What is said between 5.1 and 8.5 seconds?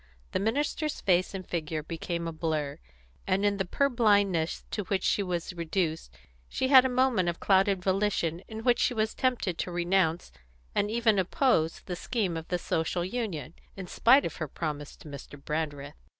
was reduced she had a moment of clouded volition